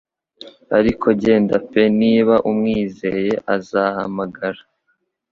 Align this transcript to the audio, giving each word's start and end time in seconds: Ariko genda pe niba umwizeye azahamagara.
Ariko 0.77 1.05
genda 1.23 1.55
pe 1.69 1.83
niba 1.99 2.35
umwizeye 2.49 3.33
azahamagara. 3.55 4.61